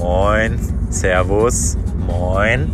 [0.00, 0.58] Moin,
[0.88, 2.72] Servus, moin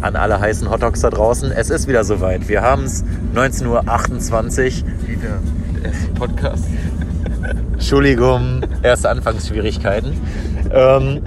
[0.00, 1.52] an alle heißen Hotdogs da draußen.
[1.52, 2.48] Es ist wieder soweit.
[2.48, 4.88] Wir haben es 19.28 Uhr.
[5.06, 5.38] Wieder
[5.74, 6.64] der erste Podcast.
[7.74, 10.18] Entschuldigung, erste Anfangsschwierigkeiten.
[10.72, 11.20] Ähm,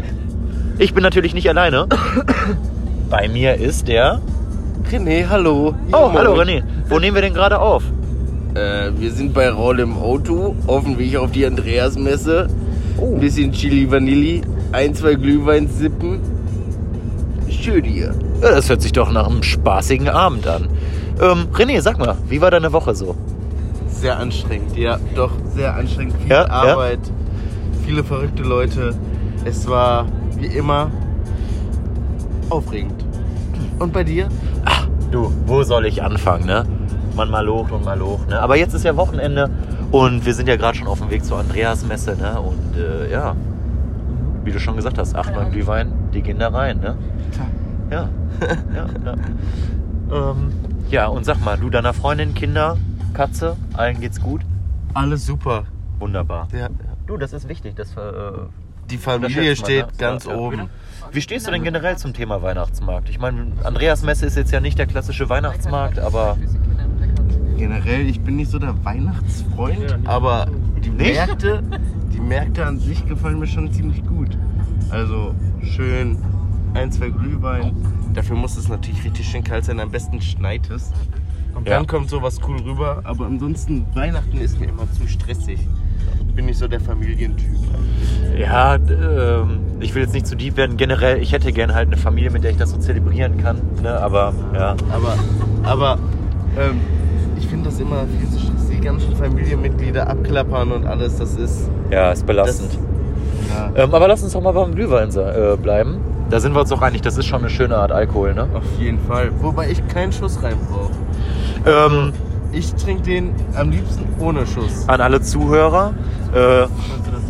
[0.79, 1.87] ich bin natürlich nicht alleine.
[3.11, 4.21] Bei mir ist der.
[4.91, 5.75] René, hallo.
[5.91, 6.63] Oh, hallo René.
[6.87, 7.83] Wo nehmen wir denn gerade auf?
[8.55, 12.47] Äh, wir sind bei Raul im Auto, auf dem Weg auf die Andreasmesse.
[12.99, 13.13] Oh.
[13.13, 14.41] Ein bisschen Chili Vanilli,
[14.71, 16.19] ein, zwei Glühwein sippen.
[17.49, 18.13] Schön hier.
[18.41, 20.67] Ja, Das hört sich doch nach einem spaßigen Abend an.
[21.21, 23.15] Ähm, René, sag mal, wie war deine Woche so?
[23.89, 26.15] Sehr anstrengend, ja, doch sehr anstrengend.
[26.21, 26.49] Viel Ja, ja.
[26.49, 26.99] Arbeit,
[27.85, 28.95] viele verrückte Leute.
[29.43, 30.05] Es war
[30.37, 30.89] wie immer
[32.49, 33.03] aufregend.
[33.79, 34.29] Und bei dir?
[34.65, 36.65] Ach, du, wo soll ich anfangen, ne?
[37.15, 38.39] Man mal hoch und mal hoch, ne?
[38.41, 39.49] Aber jetzt ist ja Wochenende
[39.91, 42.39] und wir sind ja gerade schon auf dem Weg zur Andreasmesse, ne?
[42.39, 43.35] Und äh, ja,
[44.43, 46.97] wie du schon gesagt hast, 8, 9 Glühwein, die gehen da rein, ne?
[47.91, 48.09] Ja,
[48.75, 50.31] ja, ja.
[50.31, 50.53] ähm,
[50.89, 52.77] ja, und sag mal, du deiner Freundin, Kinder,
[53.13, 54.41] Katze, allen geht's gut?
[54.93, 55.65] Alles super.
[55.99, 56.47] Wunderbar.
[56.53, 56.69] Ja.
[57.07, 58.31] Du, das ist wichtig, das äh,
[58.89, 59.91] Die Familie unterschätzt man, steht ne?
[59.97, 60.69] ganz Ja, oben.
[61.11, 63.09] Wie stehst du denn generell zum Thema Weihnachtsmarkt?
[63.09, 66.37] Ich meine, Andreasmesse ist jetzt ja nicht der klassische Weihnachtsmarkt, aber
[67.59, 70.47] Generell, ich bin nicht so der Weihnachtsfreund, aber
[70.81, 70.89] die?
[70.91, 71.61] Märkte,
[72.13, 74.29] die Märkte an sich gefallen mir schon ziemlich gut.
[74.89, 76.17] Also schön,
[76.73, 77.75] ein, zwei Glühwein.
[78.13, 80.93] Dafür muss es natürlich richtig schön kalt sein, am besten schneit es.
[81.53, 81.75] Und Ja.
[81.75, 83.01] dann kommt sowas cool rüber.
[83.03, 85.59] Aber ansonsten, Weihnachten ist mir immer zu stressig.
[86.33, 87.49] Bin nicht so der Familientyp.
[88.39, 90.77] Ja, ähm, ich will jetzt nicht zu deep werden.
[90.77, 93.57] Generell, ich hätte gern halt eine Familie, mit der ich das so zelebrieren kann.
[93.83, 93.99] Ne?
[93.99, 95.17] Aber ja, Aber,
[95.63, 95.99] aber
[96.57, 96.79] ähm,
[97.39, 98.77] ich finde das immer viel zu stressig.
[98.79, 101.69] Die ganzen Familienmitglieder abklappern und alles, das ist.
[101.89, 102.77] ja, ist belastend.
[103.49, 105.97] Ja, Ähm, aber lass uns doch mal beim Glühwein äh, bleiben.
[106.29, 108.47] Da sind wir uns doch einig, das ist schon eine schöne Art Alkohol, ne?
[108.53, 109.31] auf jeden Fall.
[109.41, 110.91] Wobei ich keinen Schuss rein brauche.
[111.69, 112.13] Ähm,
[112.51, 114.87] Ich trinke den am liebsten ohne Schuss.
[114.87, 115.93] an alle Zuhörer,
[116.33, 116.67] äh,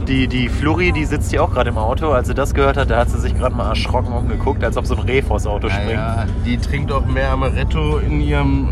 [0.08, 2.09] die, die Fluri, die sitzt hier auch gerade im Auto.
[2.12, 4.86] Als sie das gehört hat, da hat sie sich gerade mal erschrocken umgeguckt, als ob
[4.86, 5.88] so ein Reh vors Auto springt.
[5.94, 8.70] Naja, die trinkt auch mehr Amaretto in ihrem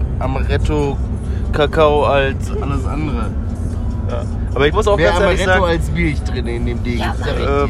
[1.48, 3.26] Amaretto-Kakao als alles andere.
[4.10, 4.24] Ja.
[4.56, 6.98] Aber ich muss auch Mehr ganz ehrlich Amaretto sagen, als Milch drin in dem Ding.
[6.98, 7.64] dir.
[7.64, 7.70] ähm,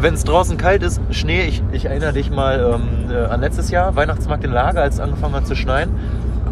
[0.00, 3.70] wenn es draußen kalt ist, Schnee, ich, ich erinnere dich mal ähm, äh, an letztes
[3.70, 5.90] Jahr, Weihnachtsmarkt in Lager, als es angefangen hat zu schneien.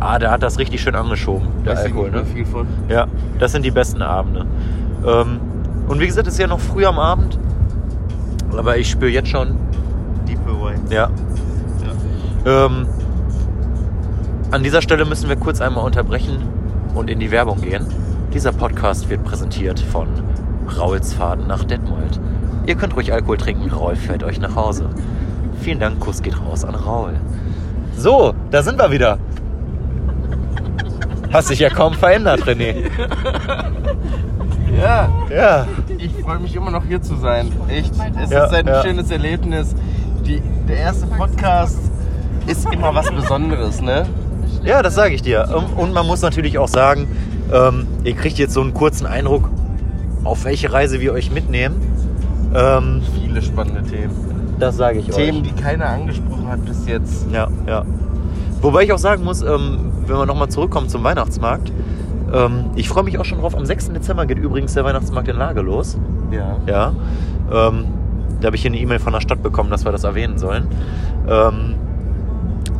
[0.01, 2.11] Ah, da hat das richtig schön angeschoben, der Weiß Alkohol.
[2.11, 2.25] Ne?
[2.25, 2.67] viel von.
[2.89, 3.07] Ja,
[3.39, 4.47] das sind die besten Abende.
[5.07, 5.41] Ähm,
[5.89, 7.39] und wie gesagt, es ist ja noch früh am Abend,
[8.57, 9.57] aber ich spüre jetzt schon,
[10.29, 10.75] Deep Away.
[10.91, 11.09] ja.
[12.45, 12.87] Ähm,
[14.51, 16.39] an dieser Stelle müssen wir kurz einmal unterbrechen
[16.95, 17.87] und in die Werbung gehen.
[18.33, 20.09] Dieser Podcast wird präsentiert von
[20.79, 22.21] Rauls Faden nach Detmold.
[22.67, 24.89] Ihr könnt ruhig Alkohol trinken, Raul fährt euch nach Hause.
[25.61, 27.15] Vielen Dank, Kuss geht raus an Raul.
[27.97, 29.19] So, da sind wir wieder.
[31.33, 32.91] Hast dich ja kaum verändert, René.
[34.81, 35.67] Ja, Ja.
[35.99, 37.51] ich freue mich immer noch hier zu sein.
[37.69, 37.93] Echt.
[38.23, 38.83] Es Ja, ist ein ja.
[38.83, 39.75] schönes Erlebnis.
[40.27, 41.79] Die, der erste Podcast
[42.47, 44.07] ist immer was Besonderes, ne?
[44.67, 45.49] Ja, das sage ich dir.
[45.55, 47.07] Ähm, Und man muss natürlich auch sagen,
[47.53, 49.49] ähm, ihr kriegt jetzt so einen kurzen Eindruck,
[50.25, 51.77] auf welche Reise wir euch mitnehmen.
[52.55, 54.11] Ähm, Viele spannende Themen.
[54.59, 55.53] das sage ich Themen, euch.
[55.55, 57.27] die keiner angesprochen hat bis jetzt.
[57.33, 57.85] Ja, ja.
[58.61, 61.71] Wobei ich auch sagen muss, ähm, wenn wir nochmal zurückkommen zum Weihnachtsmarkt,
[62.33, 63.55] ähm, ich freue mich auch schon drauf.
[63.55, 63.91] Am 6.
[63.93, 65.97] Dezember geht übrigens der Weihnachtsmarkt in Lage los.
[66.33, 66.57] Ja.
[66.67, 66.93] Ja.
[67.53, 67.85] Ähm,
[68.41, 70.67] da habe ich hier eine E-Mail von der Stadt bekommen, dass wir das erwähnen sollen.
[71.29, 71.75] Ähm,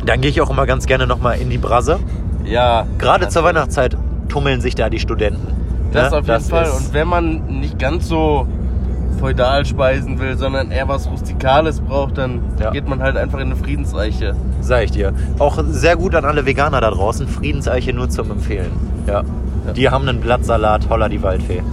[0.07, 1.99] dann gehe ich auch immer ganz gerne nochmal in die Brasse.
[2.45, 2.85] Ja.
[2.97, 3.97] Gerade das- zur Weihnachtszeit
[4.29, 5.47] tummeln sich da die Studenten.
[5.91, 6.17] Das Ne?
[6.19, 6.65] auf jeden Fall.
[6.65, 8.47] ist- Und wenn man nicht ganz so
[9.19, 12.69] feudal speisen will, sondern eher was Rustikales braucht, dann Ja.
[12.71, 14.35] geht man halt einfach in eine Friedensreiche.
[14.61, 15.13] Sag ich dir.
[15.39, 17.27] Auch sehr gut an alle Veganer da draußen.
[17.27, 18.71] Friedenseiche nur zum Empfehlen.
[19.07, 19.23] Ja.
[19.65, 19.73] Ja.
[19.73, 21.63] Die haben einen Blattsalat, holla die Waldfee.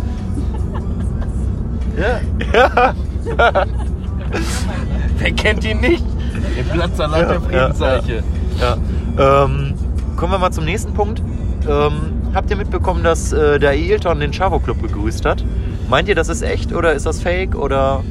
[1.97, 2.93] Ja.
[5.19, 6.05] Wer kennt ihn nicht?
[6.35, 8.23] Den Blattsalat der Friedenseiche.
[8.61, 8.77] Ja.
[9.45, 9.75] Ähm,
[10.17, 11.23] kommen wir mal zum nächsten Punkt.
[11.69, 11.93] Ähm,
[12.35, 15.45] habt ihr mitbekommen, dass äh, der Ailton den Chavo Club begrüßt hat?
[15.89, 18.03] Meint ihr, das ist echt oder ist das fake oder?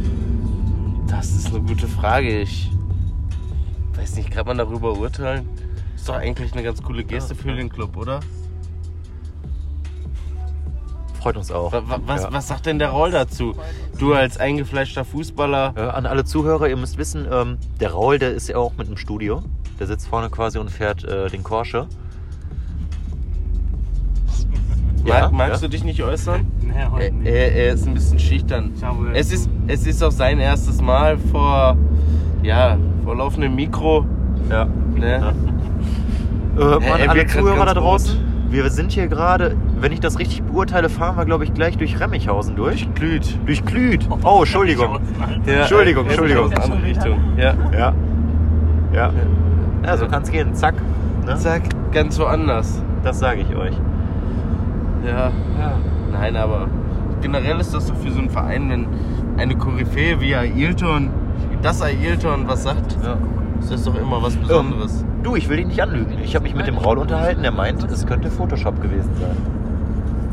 [1.08, 2.42] Das ist eine gute Frage.
[2.42, 2.72] Ich
[3.96, 5.48] weiß nicht, kann man darüber urteilen?
[5.96, 7.56] Ist doch eigentlich eine ganz coole Geste Ja, für ja.
[7.56, 8.20] den Club, oder?
[11.24, 11.72] Freut uns auch.
[11.72, 12.34] Wa- wa- Was, Ja.
[12.34, 13.56] was sagt denn der Raul dazu?
[13.98, 15.74] Du als eingefleischter Fußballer.
[15.78, 18.90] Äh, an alle Zuhörer, ihr müsst wissen, ähm, der Raul, der ist ja auch mit
[18.90, 19.42] im Studio.
[19.80, 21.88] Der sitzt vorne quasi und fährt äh, den Porsche.
[25.06, 25.68] Ja, Mag, magst ja.
[25.68, 26.46] du dich nicht äußern?
[26.62, 27.28] Nee, Er, heute nicht.
[27.30, 28.72] er, er ist ein bisschen schüchtern.
[29.14, 31.78] Es ist, es ist auch sein erstes Mal vor,
[32.42, 34.06] ja, vor laufendem Mikro.
[34.50, 34.66] Ja.
[34.96, 35.34] Ne?
[36.58, 38.18] Äh, er Mann, alle Zuhörer da draußen,
[38.53, 42.00] wir sind hier gerade, wenn ich das richtig beurteile, fahren wir, glaube ich, gleich durch
[42.00, 42.88] Remmichhausen durch.
[42.94, 43.38] Glüht.
[43.47, 44.07] Durch Klüt.
[44.23, 45.00] Oh, Entschuldigung.
[45.45, 46.45] Ja, Entschuldigung, Entschuldigung.
[46.45, 47.19] in die andere Richtung.
[47.35, 47.53] Ja.
[47.73, 47.94] Ja.
[48.94, 49.11] Ja.
[49.83, 50.53] Ja, so kann es gehen.
[50.53, 50.75] Zack.
[51.25, 51.35] Ne?
[51.35, 52.81] Zack, ganz woanders.
[53.03, 53.75] Das sage ich euch.
[55.05, 55.31] Ja.
[56.11, 56.67] Nein, aber
[57.21, 58.85] generell ist das doch für so einen Verein, wenn
[59.38, 61.09] eine Koryphäe wie Ailton,
[61.61, 63.17] das Ailton was sagt, Ja.
[63.63, 65.04] Ist das doch immer was Besonderes.
[65.24, 66.18] Du, ich will dich nicht anlügen.
[66.24, 67.42] Ich habe mich mit dem Raul unterhalten.
[67.44, 69.38] Der meint, es könnte Photoshop gewesen sein.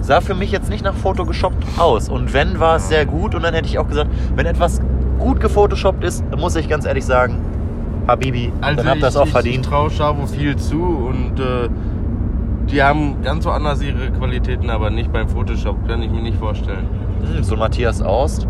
[0.02, 2.08] Sah für mich jetzt nicht nach Photoshoppt aus.
[2.08, 3.34] Und wenn, war es sehr gut.
[3.34, 4.80] Und dann hätte ich auch gesagt, wenn etwas
[5.18, 7.36] gut gefotoshoppt ist, dann muss ich ganz ehrlich sagen,
[8.06, 9.64] Habibi, dann habt das auch Also ich, verdient.
[9.66, 11.68] Ich traue Schabo viel zu und äh,
[12.70, 16.88] die haben ganz woanders ihre Qualitäten, aber nicht beim Photoshop, kann ich mir nicht vorstellen.
[17.34, 18.48] Hm, so Matthias Aust.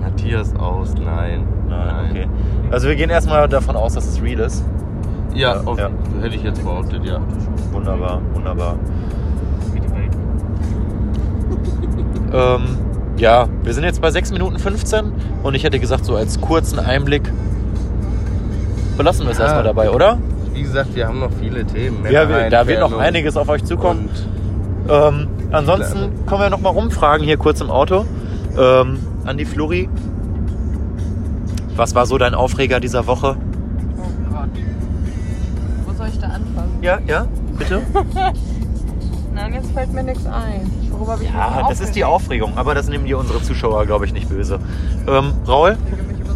[0.00, 1.44] Matthias aus, nein.
[1.68, 2.26] Nein, okay.
[2.70, 4.64] Also wir gehen erstmal davon aus, dass es real ist.
[5.34, 5.90] Ja, auf, ja.
[6.22, 7.20] hätte ich jetzt behauptet, ja.
[7.72, 8.76] Wunderbar, wunderbar.
[12.32, 12.62] Ähm,
[13.18, 16.78] ja, wir sind jetzt bei 6 Minuten 15 und ich hätte gesagt, so als kurzen
[16.78, 17.22] Einblick
[18.96, 19.44] belassen wir es Ja.
[19.44, 20.18] erstmal dabei, oder?
[20.52, 22.04] Wie gesagt, wir haben noch viele Themen.
[22.10, 24.08] Ja, wir, da wird noch einiges auf euch zukommen.
[24.88, 28.04] Ähm, ansonsten können wir noch mal rumfragen hier kurz im Auto.
[28.58, 29.88] Ähm, an die Flori.
[31.76, 33.36] Was war so dein Aufreger dieser Woche?
[33.98, 34.48] Oh Gott.
[35.86, 36.78] Wo soll ich da anfangen?
[36.82, 37.26] Ja, ja,
[37.58, 37.82] bitte.
[39.34, 40.70] Nein, jetzt fällt mir nichts ein.
[40.90, 42.04] Worüber habe ich Ja, das ist die?
[42.04, 44.58] Aufregung, aber das nehmen dir unsere Zuschauer, glaube ich, nicht böse.
[45.06, 45.76] Ähm, Raul,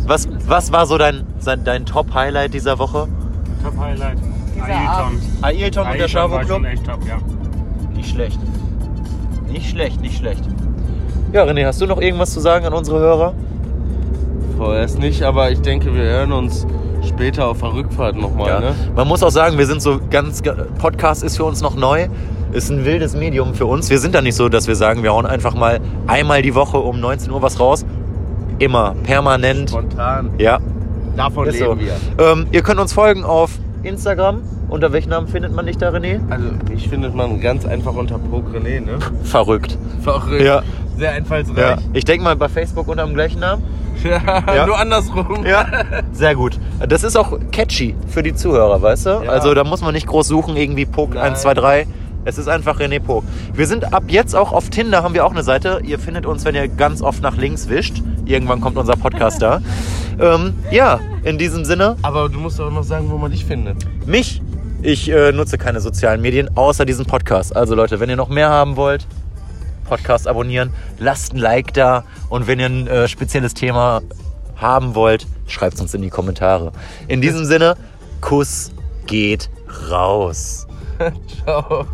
[0.06, 3.08] was, was war so dein, sein- dein Top-Highlight dieser Woche?
[3.64, 4.18] Top Highlight.
[4.54, 5.18] Dieser Ailton.
[5.42, 6.64] Ailton und der Schavo Club?
[6.66, 7.16] echt top, ja.
[7.94, 8.38] Nicht schlecht.
[9.50, 10.44] Nicht schlecht, nicht schlecht.
[11.32, 13.32] Ja, René, hast du noch irgendwas zu sagen an unsere Hörer?
[14.60, 16.66] Vorerst nicht, aber ich denke, wir hören uns
[17.08, 18.48] später auf der Rückfahrt nochmal.
[18.48, 18.60] Ja.
[18.60, 18.74] Ne?
[18.94, 20.42] Man muss auch sagen, wir sind so ganz.
[20.78, 22.08] Podcast ist für uns noch neu.
[22.52, 23.88] Ist ein wildes Medium für uns.
[23.88, 26.76] Wir sind da nicht so, dass wir sagen, wir hauen einfach mal einmal die Woche
[26.76, 27.86] um 19 Uhr was raus.
[28.58, 29.70] Immer, permanent.
[29.70, 30.28] Spontan.
[30.36, 30.58] Ja,
[31.16, 32.18] Davon ist leben so.
[32.18, 32.32] wir.
[32.32, 34.42] Ähm, ihr könnt uns folgen auf Instagram.
[34.68, 36.20] Unter welchem Namen findet man dich da, René?
[36.30, 38.98] Also, mich findet man ganz einfach unter Progrené, ne?
[39.24, 39.76] Verrückt.
[40.02, 40.42] Verrückt.
[40.42, 40.62] Ja.
[40.96, 41.16] Sehr Ja.
[41.16, 41.78] einfallsreich.
[41.92, 43.62] Ich denke mal bei Facebook unter dem gleichen Namen.
[44.02, 44.20] Ja.
[44.54, 44.66] Ja.
[44.66, 45.44] Nur andersrum.
[45.44, 45.66] Ja,
[46.12, 46.58] sehr gut.
[46.88, 49.10] Das ist auch catchy für die Zuhörer, weißt du?
[49.10, 49.30] Ja.
[49.30, 51.32] Also da muss man nicht groß suchen, irgendwie Pok Nein.
[51.32, 51.86] 1, 2, 3.
[52.24, 53.24] Es ist einfach René Pok.
[53.52, 55.80] Wir sind ab jetzt auch auf Tinder, haben wir auch eine Seite.
[55.84, 58.02] Ihr findet uns, wenn ihr ganz oft nach links wischt.
[58.24, 59.60] Irgendwann kommt unser Podcast da.
[60.18, 63.76] Ähm, ja, in diesem Sinne, Aber du musst auch noch sagen, wo man dich findet.
[64.06, 64.42] mich.
[64.82, 67.54] Ich äh, nutze keine sozialen Medien, außer diesen Podcast.
[67.54, 69.06] Also Leute, wenn ihr noch mehr haben wollt,
[69.84, 72.04] Podcast abonnieren, lasst ein Like da.
[72.30, 74.00] Und wenn ihr ein äh, spezielles Thema
[74.56, 76.72] haben wollt, schreibt es uns in die Kommentare.
[77.08, 77.76] In diesem Sinne,
[78.22, 78.72] Kuss
[79.06, 79.50] geht
[79.90, 80.66] raus.
[81.44, 81.86] Ciao.